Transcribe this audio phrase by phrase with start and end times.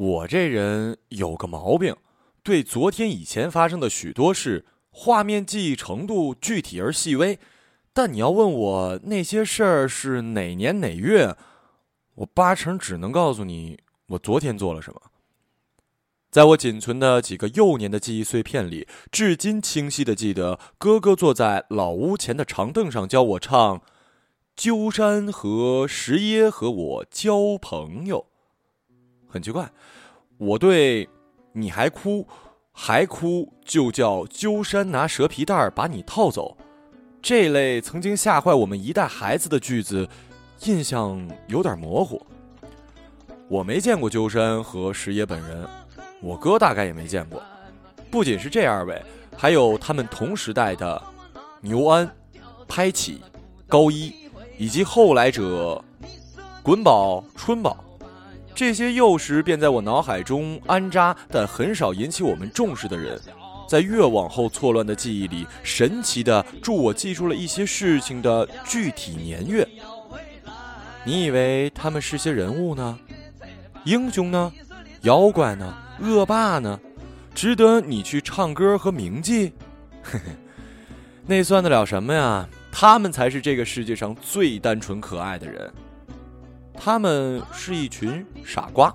[0.00, 1.94] 我这人有个毛病，
[2.42, 7.38] 对昨天以前发生的许多事，画面记忆程度具体而细微。
[7.92, 11.36] 但你要问我那些事儿是哪年哪月，
[12.14, 15.02] 我八成只能告诉你我昨天做了什么。
[16.30, 23.78] 在我仅存的几个幼年的记忆碎片里，至今清晰的记得哥哥坐在老屋前的长凳上教我唱
[24.56, 28.28] 《鸠山和石耶和我交朋友》。
[29.30, 29.70] 很奇怪，
[30.38, 31.08] 我对
[31.54, 32.26] “你还哭，
[32.72, 36.56] 还哭”就叫鸠山拿蛇皮袋把你套走，
[37.22, 40.08] 这类曾经吓坏我们一代孩子的句子，
[40.64, 42.20] 印象有点模糊。
[43.48, 45.66] 我没见过鸠山和石野本人，
[46.20, 47.42] 我哥大概也没见过。
[48.10, 49.00] 不仅是这二位，
[49.36, 51.00] 还有他们同时代的
[51.60, 52.08] 牛安、
[52.66, 53.20] 拍起、
[53.68, 54.12] 高一，
[54.58, 55.84] 以及后来者
[56.62, 57.84] 滚宝、春宝。
[58.54, 63.18] 这些幼时便在我脑海中安扎，但很少引起我们重视的人，
[63.68, 69.66] 在越往后错乱的记忆里，神奇的助我记住了一些事情的具体年月。
[71.04, 72.98] 你以为他们是些人物呢？
[73.84, 74.52] 英雄呢？
[75.02, 75.74] 妖怪呢？
[76.00, 76.78] 恶霸呢？
[77.34, 79.52] 值得你去唱歌和铭记？
[80.02, 80.32] 嘿嘿，
[81.26, 82.46] 那算得了什么呀？
[82.70, 85.72] 他们才是这个世界上最单纯可爱的人。
[86.82, 88.92] 他们是一群傻瓜。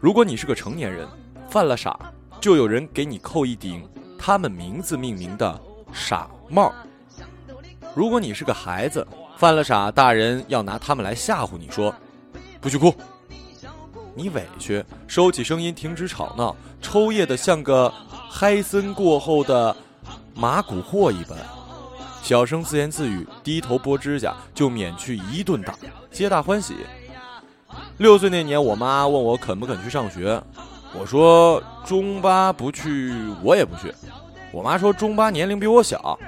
[0.00, 1.06] 如果你是个成年人，
[1.48, 1.96] 犯了傻，
[2.40, 5.60] 就有人给你扣一顶他们名字命名的
[5.92, 6.72] 傻帽；
[7.94, 9.06] 如果你是个孩子，
[9.38, 11.94] 犯了傻，大人要拿他们来吓唬你说
[12.60, 12.92] ：“不许哭。”
[14.12, 17.92] 你委屈，收起声音，停止吵闹，抽噎的像个
[18.28, 19.76] 嗨森过后的
[20.34, 21.38] 马古货一般。
[22.26, 25.72] 小声自言自语，低头剥指甲，就免去一顿打，
[26.10, 26.74] 皆大欢喜。
[27.98, 30.42] 六岁那年，我妈问我肯不肯去上学，
[30.92, 33.94] 我说中八不去，我也不去。
[34.50, 36.18] 我妈说中八年龄比我小，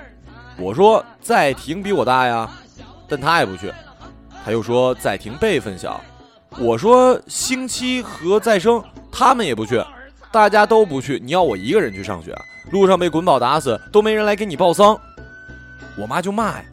[0.56, 2.48] 我说在庭比我大呀，
[3.08, 3.74] 但她也不去。
[4.44, 6.00] 她又说在庭辈分小，
[6.60, 8.80] 我说星期和再生，
[9.10, 9.82] 他们也不去，
[10.30, 12.32] 大家都不去，你要我一个人去上学，
[12.70, 14.96] 路上被滚宝打死，都没人来给你报丧。
[15.98, 16.64] 我妈就骂呀：“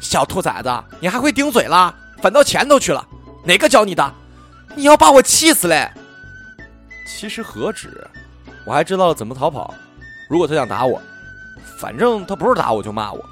[0.00, 1.94] 小兔崽子，你还会顶嘴了？
[2.20, 3.06] 反倒前头去了，
[3.44, 4.14] 哪个教你的？
[4.74, 5.88] 你要把我气死嘞！”
[7.06, 8.06] 其实何止，
[8.66, 9.72] 我还知道了怎么逃跑。
[10.28, 11.00] 如果他想打我，
[11.78, 13.24] 反正他不是打我就骂我。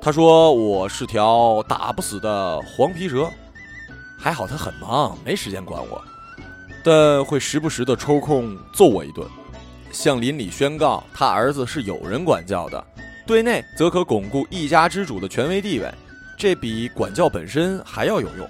[0.00, 3.28] 他说我是条打不死的黄皮蛇。
[4.18, 6.00] 还好他很忙，没时间管我，
[6.84, 9.28] 但会时不时的抽空揍我一顿，
[9.90, 12.84] 向邻里宣告他儿子是有人管教的。
[13.24, 15.88] 对内则可巩固一家之主的权威地位，
[16.36, 18.48] 这比管教本身还要有用。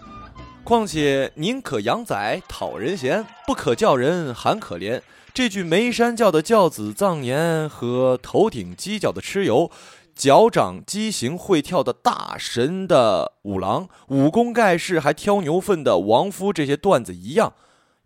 [0.65, 5.00] 况且宁可养仔讨人嫌，不可叫人喊可怜。
[5.34, 9.71] 这句眉山教的教子藏言和头顶犄角的蚩尤、
[10.15, 17.53] 脚掌畸形会跳的大神的五郎、武功盖世还挑牛粪的王夫这些段子一样，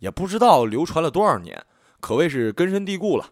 [0.00, 1.64] 也不知道流传了多少年，
[2.00, 3.26] 可谓是根深蒂固了。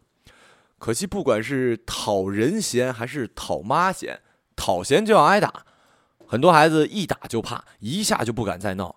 [0.85, 4.21] 可惜，不管是讨人嫌还是讨妈嫌，
[4.55, 5.65] 讨嫌就要挨打。
[6.27, 8.97] 很多孩子一打就怕，一下就不敢再闹。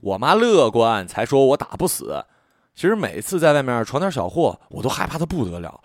[0.00, 2.24] 我妈乐观，才说我打不死。
[2.74, 5.82] 其实每次在外面闯点小祸，我都害怕的不得了。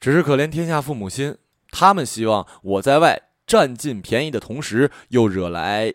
[0.00, 1.36] 只是可怜天下父母心，
[1.70, 5.94] 他们希望我在外占尽便宜的同时，又惹来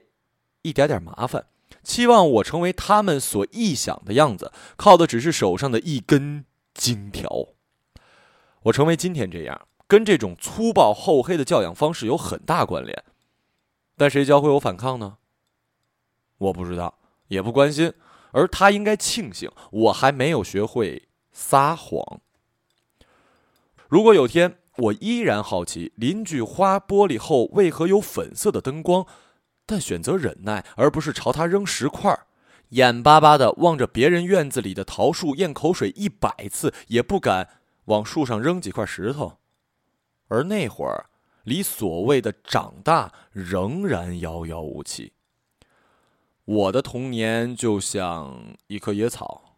[0.61, 1.47] 一点点麻烦，
[1.83, 7.47] 期望我成为他们所臆想的样子，靠的只是手上的一根金条。
[8.65, 13.03] 我成为今天这样，跟这种粗暴厚黑的教养方式有很大关联。
[13.95, 15.17] 但谁教会我反抗呢？
[16.37, 17.93] 我不知道，也不关心。
[18.31, 22.19] 而他应该庆幸，我还没有学会撒谎。
[23.87, 29.05] 如果有天我依然好奇邻居花玻璃后为何有粉色的灯光，
[29.67, 32.19] 但选择忍耐而不是朝他扔石块，
[32.69, 37.59] 眼巴巴的望着别人院子里的桃树咽口水一百次也不敢。
[37.85, 39.37] 往树上扔几块石头，
[40.27, 41.05] 而那会儿，
[41.43, 45.13] 离所谓的长大仍然遥遥无期。
[46.45, 49.55] 我的童年就像一棵野草，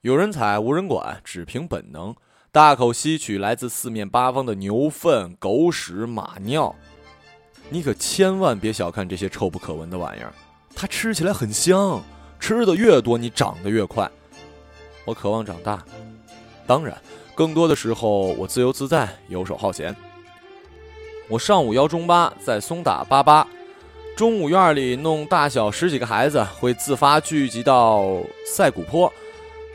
[0.00, 2.14] 有人采无人管，只凭本能，
[2.50, 6.74] 大口吸取来自四面八方的牛粪、狗屎、马尿。
[7.70, 10.32] 你可千万别小看这些臭不可闻的玩意儿，
[10.74, 12.02] 它吃起来很香，
[12.40, 14.10] 吃的越多，你长得越快。
[15.04, 15.84] 我渴望长大，
[16.66, 17.00] 当然。
[17.38, 19.94] 更多的时候，我自由自在，游手好闲。
[21.28, 23.46] 我上午邀中巴在松打八八，
[24.16, 29.12] 中午院里弄大小十几个孩子会自发聚集到赛古坡，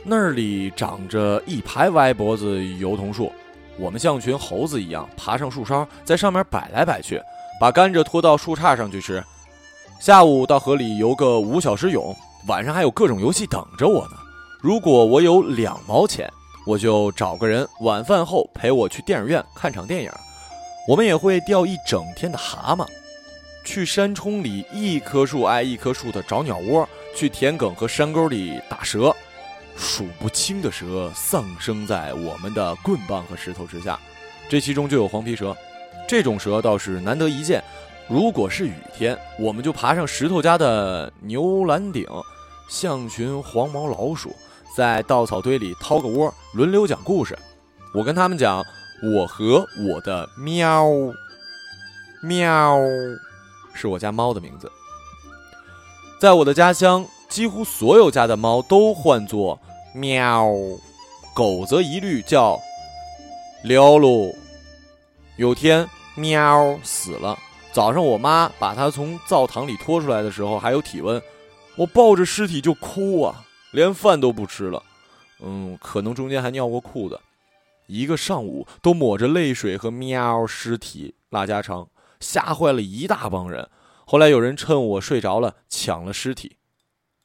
[0.04, 3.32] 那里长着一排歪脖子油桐树，
[3.80, 7.18] 我们像群猴子一样爬上树梢，在上面摆来摆去，
[7.62, 9.24] 把甘蔗拖到树杈上去吃。
[10.02, 12.14] 下午到河里游个五小时泳，
[12.46, 14.18] 晚上还有各种游戏等着我呢。
[14.60, 16.30] 如果我有两毛钱，
[16.66, 20.12] 我就找个人晚饭后陪我去电影院看场电影。
[20.88, 22.88] 我们也会钓一整天的蛤蟆，
[23.64, 29.16] 去山冲里一棵树挨一棵树的找鸟窝，去田埂和山沟里打蛇。
[29.76, 34.00] 数不清的蛇丧生在我们的棍棒和石头之下，
[34.48, 35.56] 这其中就有黄皮蛇。
[36.08, 37.64] 这种蛇倒是难得一见。
[38.08, 42.06] 如果是雨天，我们就爬上石头家的牛栏顶，
[42.70, 44.36] 像群黄毛老鼠，
[44.76, 47.38] 在稻草堆里掏个窝，轮流讲故事。
[47.94, 48.64] 我跟他们讲
[49.16, 50.86] 我和我的喵，
[52.22, 52.78] 喵，
[53.74, 54.72] 是我家猫的名字。
[56.20, 57.06] 在我的家乡。
[57.30, 59.60] 几乎所有家的猫都唤作
[59.96, 60.48] “喵”，
[61.34, 62.60] 狗则一律叫
[63.66, 64.32] “撩噜”。
[65.38, 67.36] 有天，喵死了。
[67.72, 71.20] 早上，我妈把它从灶堂里拖出来的时候还有体温，
[71.76, 73.44] 我抱着尸体就哭啊，
[73.74, 74.82] 连饭都不吃了。
[75.42, 77.20] 嗯，可能中间还尿过裤子。
[77.88, 81.90] 一个上午都抹着泪水和喵尸体拉家常，
[82.22, 83.70] 吓坏了一大帮人。
[84.06, 86.56] 后来有人趁我睡着了抢了尸体。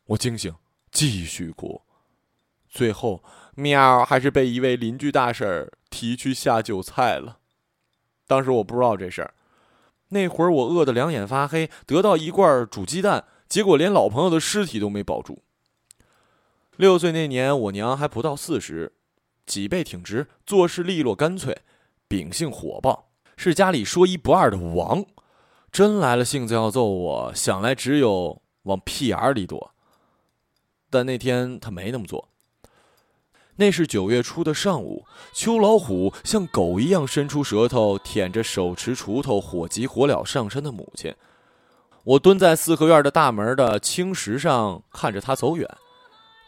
[0.07, 0.53] 我惊醒，
[0.91, 1.83] 继续哭，
[2.69, 3.23] 最后
[3.55, 7.39] 喵还是被一位邻居大婶提去下酒菜了。
[8.27, 9.35] 当时我不知道这事儿，
[10.09, 15.43] 那会儿我饿得两眼发黑，得到一罐煮鸡蛋，结果连老朋友的尸体都没保住。
[16.79, 18.93] 六岁那年，我娘还不到四十，
[19.45, 21.59] 脊背挺直，做事利落干脆，
[22.07, 25.05] 秉性火爆，是家里说一不二的王。
[25.73, 29.73] 真来了性子要揍我，想来只有往屁眼里躲。
[30.89, 32.29] 但那天他没那么做。
[33.57, 41.13] 那是九月初的上午，秋老虎像狗一样伸出舌头舔着手持锄头火急火燎上山的母亲。
[42.05, 45.69] 我蹲在四合院的大门的青石上看着他走远，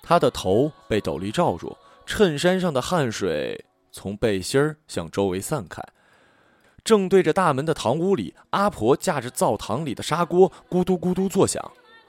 [0.02, 1.76] 他的头被斗笠罩住，
[2.06, 5.82] 衬衫上的汗水从背心儿向周围散开。
[6.82, 11.62] 正对着大门的堂屋里，阿婆架着灶堂里的砂锅咕嘟咕嘟作响，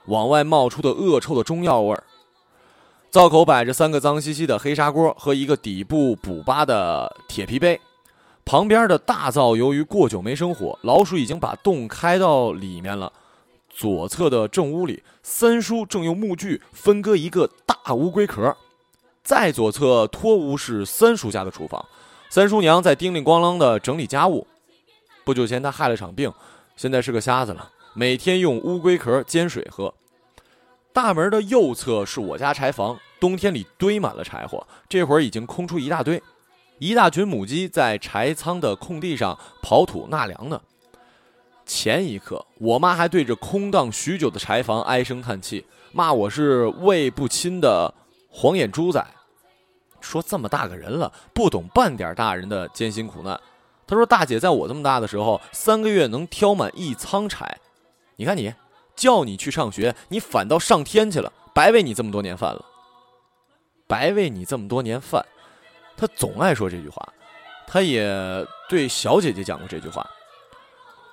[0.06, 2.04] 往外冒出的恶臭的中药味儿。
[3.10, 7.80] 灶口摆着三个脏兮兮的黑砂锅和一个底部补疤的铁皮杯，
[8.46, 13.12] 旁边的大灶由于过久没生火，老鼠已经把洞开到里面了。
[13.82, 18.56] 左侧的正屋里，三叔正用木锯分割一个大乌龟壳。
[19.24, 21.84] 再左侧托屋是三叔家的厨房，
[22.30, 24.46] 三叔娘在叮铃咣啷的整理家务。
[25.24, 26.32] 不久前他害了场病，
[26.76, 29.92] 现在是个瞎子了，每天用乌龟壳煎水喝。
[30.94, 36.22] 大门的右侧是我家柴房，冬天里堆满了柴火，这会儿已经空出一大堆。
[36.78, 40.62] 一大群母鸡在柴仓的空地上刨土纳凉呢。
[41.74, 47.94] 前一刻，我妈还对着空荡许久的柴房唉声叹气，骂我是喂不亲的
[48.30, 49.02] 黄眼猪仔，
[50.02, 53.40] 说这么大个人了，不懂半点大人的艰辛苦难。
[53.88, 57.58] 她说大姐在我这么大的时候，三个月能挑满一仓柴，
[58.18, 58.54] 你看你。
[58.94, 62.66] 叫你去上学，你反倒上天去了，白喂你这么多年饭了。
[63.88, 65.26] 白喂你这么多年饭，
[65.96, 67.14] 她总爱说这句话，
[67.66, 70.06] 她也对小姐姐讲过这句话。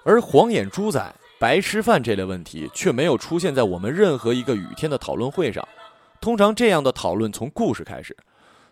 [0.08, 5.68] 而黄眼猪仔白吃饭这类问题却没有出现在我们任何一个雨天的讨论会上。
[6.18, 8.16] 通常这样的讨论从故事开始，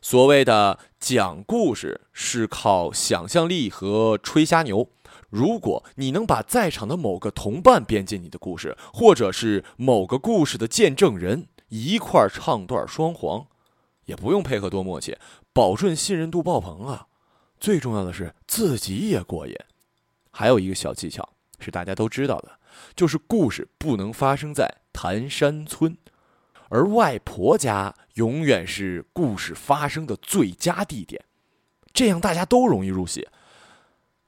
[0.00, 4.88] 所谓的讲故事是靠想象力和吹瞎牛。
[5.28, 13.46] 如果你能把在场的某个同伴编进你的故事，或者是某个故事的见证人一块儿唱段双簧，
[14.06, 15.18] 也不用配合多默契，
[15.52, 17.08] 保证信任度爆棚啊！
[17.60, 19.54] 最重要的是自己也过瘾。
[20.38, 21.26] 还有一个小技巧
[21.58, 22.50] 是大家都知道的，
[22.94, 25.96] 就是故事不能发生在潭山村，
[26.68, 31.24] 而外婆家永远是故事发生的最佳地点，
[31.94, 33.26] 这样大家都容易入戏。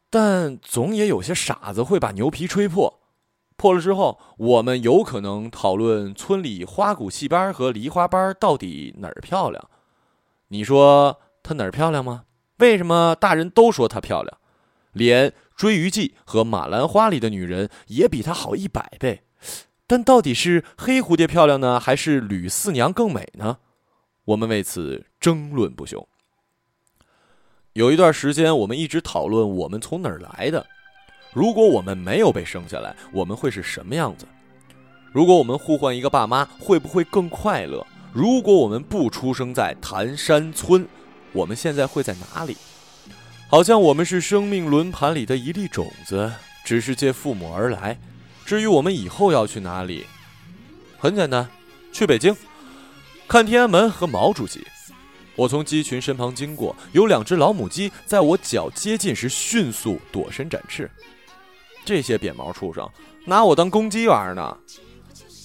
[0.08, 3.00] 但总也有些傻子会把牛皮吹破，
[3.58, 9.68] 破了之后，我们有可能讨论村里花鼓戏班和梨花班到底哪儿漂亮。
[10.48, 12.24] 你说她哪儿漂亮吗？
[12.60, 14.38] 为什么大人都说她漂亮？
[14.92, 19.24] 连《追鱼记》和《马兰花》里的女人也比她好一百倍。
[19.88, 23.58] 但到底是黑蝴蝶漂亮呢，还是吕四娘更美呢？
[24.26, 26.08] 我们为此争论不休。
[27.72, 30.64] 有一段时间，我们一直讨论我们从哪儿来的。
[31.32, 34.26] 如果我们没有被生下来，我们会是什么样子？
[35.12, 37.84] 如果我们互换一个爸妈，会不会更快乐？
[38.12, 40.86] 如果我们不出生在潭山村，
[41.32, 42.56] 我们现在会在哪里？
[43.50, 46.30] 好像我们是生命轮盘里的一粒种子，
[46.66, 47.98] 只是借父母而来。
[48.44, 50.04] 至于我们以后要去哪里，
[50.98, 51.48] 很简单，
[51.90, 52.36] 去北京，
[53.26, 54.66] 看天安门和毛主席。
[55.34, 60.90] 我从鸡群身旁经过，有两只老母鸡在我脚接近时迅速躲身展翅。
[61.86, 62.86] 这些扁毛畜生
[63.24, 64.58] 拿我当公鸡玩呢。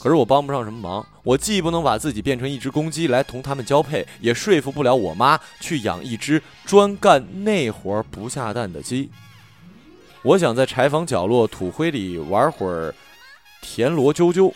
[0.04, 9.10] 可是我帮不上什么忙，我既不能把自己变成一只公鸡来同他们交配，也说服不了我妈去养一只专干那活不下蛋的鸡。
[10.22, 12.94] 我想在柴房角落土灰里玩会儿
[13.62, 14.52] 田螺啾啾，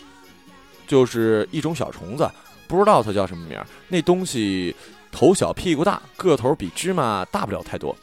[0.86, 2.30] 就是一种小虫子，
[2.66, 3.66] 不知道它叫什么名儿。
[3.88, 4.76] 那东西
[5.10, 7.96] 头小屁股大，个头比芝麻大不了太多。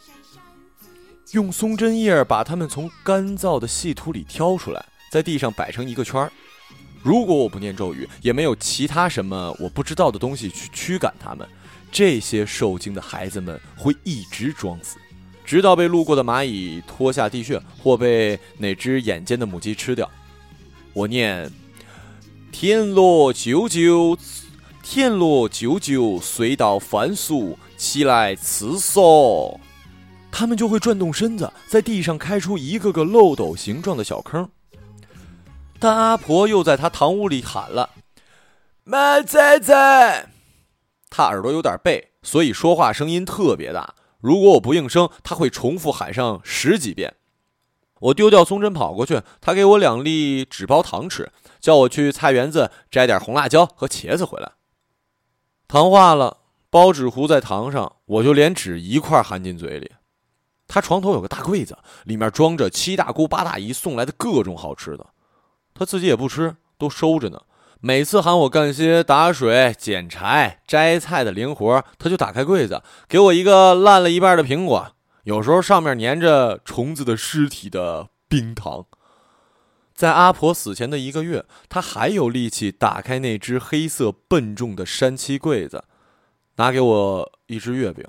[1.34, 6.32] 用松针叶把它们从干燥的细土里挑出来，在地上摆成一个圈儿。
[7.06, 11.48] 如果我不念咒语，也没有其他什么我不知道的东西去驱赶他们，
[11.92, 14.98] 这些受惊的孩子们会一直装死，
[15.46, 20.10] 直到被路过的蚂蚁拖下地穴，或被哪只眼尖的母鸡吃掉。
[20.94, 21.48] 我念：
[22.52, 24.18] 天落九九，
[24.82, 29.60] 天落九九，隧道翻速，起来辞送，
[30.32, 34.50] 他们就会转动身子，在地上开出一个个漏斗形状的小坑。
[35.80, 37.90] 但阿婆又在他堂屋里喊了
[38.84, 40.30] ：“马仔仔。”
[41.10, 43.96] 他耳朵有点背，所以说话声音特别大。
[44.20, 47.16] 如果我不应声，他会重复喊上十几遍。
[48.00, 54.52] 我丢掉松针跑过去，他给我两粒纸包糖吃，叫我去菜园子摘点红辣椒和茄子回来。
[55.68, 56.38] 糖化了，
[56.70, 59.92] 包纸糊在糖上，我就连纸一块含进嘴里。
[60.68, 65.06] 他床头有个大柜子，里面装着七大姑八大姨送来的各种好吃的。
[65.76, 67.40] 他自己也不吃，都收着呢。
[67.82, 74.94] 每次喊我干些打水、捡柴、摘菜的零活，他就打开柜子，给我一个烂了一半的苹果。
[75.26, 78.86] 有时候上面粘着虫子的尸体的冰糖。
[79.94, 85.84] 在阿婆死前的一个月，他还有力气打开那只黑色笨重的山漆柜子，
[86.56, 88.04] 拿给我一只月饼。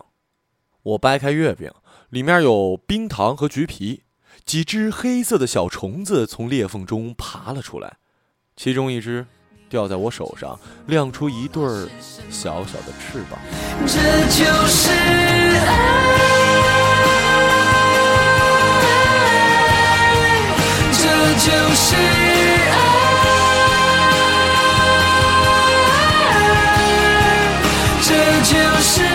[0.82, 1.70] 我掰开月饼，
[2.10, 4.04] 里面有冰糖和橘皮。
[4.46, 7.96] 几只黑色的小虫子从裂缝中爬了出来
[8.54, 9.26] 其中一只
[9.68, 11.88] 掉在我手上亮出一对儿
[12.30, 13.40] 小小的翅膀。
[13.84, 13.98] 这
[14.28, 15.66] 就是爱
[20.92, 21.02] 这
[21.44, 21.96] 就是
[22.70, 22.76] 爱
[28.00, 29.05] 这就是